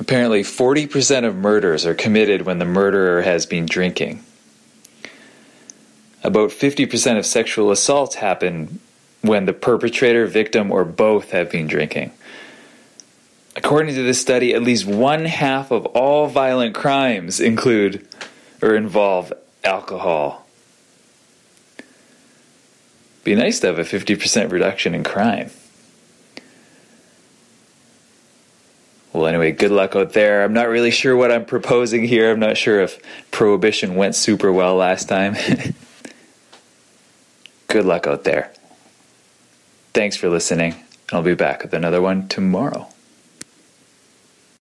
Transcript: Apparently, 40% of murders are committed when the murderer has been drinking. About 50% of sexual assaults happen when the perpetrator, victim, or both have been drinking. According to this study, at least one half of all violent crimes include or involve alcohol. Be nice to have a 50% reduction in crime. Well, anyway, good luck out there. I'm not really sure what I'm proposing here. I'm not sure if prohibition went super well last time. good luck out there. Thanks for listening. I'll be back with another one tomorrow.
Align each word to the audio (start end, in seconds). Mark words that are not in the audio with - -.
Apparently, 0.00 0.42
40% 0.42 1.24
of 1.24 1.36
murders 1.36 1.86
are 1.86 1.94
committed 1.94 2.42
when 2.42 2.58
the 2.58 2.64
murderer 2.64 3.22
has 3.22 3.46
been 3.46 3.66
drinking. 3.66 4.24
About 6.24 6.50
50% 6.50 7.18
of 7.18 7.26
sexual 7.26 7.70
assaults 7.70 8.16
happen 8.16 8.80
when 9.20 9.46
the 9.46 9.52
perpetrator, 9.52 10.26
victim, 10.26 10.72
or 10.72 10.84
both 10.84 11.30
have 11.30 11.50
been 11.50 11.66
drinking. 11.66 12.12
According 13.56 13.94
to 13.94 14.02
this 14.02 14.20
study, 14.20 14.52
at 14.52 14.62
least 14.62 14.84
one 14.84 15.26
half 15.26 15.70
of 15.70 15.86
all 15.86 16.26
violent 16.26 16.74
crimes 16.74 17.40
include 17.40 18.06
or 18.60 18.74
involve 18.74 19.32
alcohol. 19.62 20.44
Be 23.22 23.34
nice 23.34 23.60
to 23.60 23.68
have 23.68 23.78
a 23.78 23.84
50% 23.84 24.50
reduction 24.50 24.94
in 24.94 25.04
crime. 25.04 25.50
Well, 29.14 29.28
anyway, 29.28 29.52
good 29.52 29.70
luck 29.70 29.94
out 29.94 30.12
there. 30.12 30.42
I'm 30.42 30.52
not 30.52 30.68
really 30.68 30.90
sure 30.90 31.16
what 31.16 31.30
I'm 31.30 31.44
proposing 31.44 32.02
here. 32.02 32.32
I'm 32.32 32.40
not 32.40 32.56
sure 32.56 32.80
if 32.80 32.98
prohibition 33.30 33.94
went 33.94 34.16
super 34.16 34.52
well 34.52 34.74
last 34.74 35.08
time. 35.08 35.36
good 37.68 37.84
luck 37.84 38.08
out 38.08 38.24
there. 38.24 38.52
Thanks 39.92 40.16
for 40.16 40.28
listening. 40.28 40.74
I'll 41.12 41.22
be 41.22 41.36
back 41.36 41.62
with 41.62 41.72
another 41.72 42.02
one 42.02 42.26
tomorrow. 42.26 42.88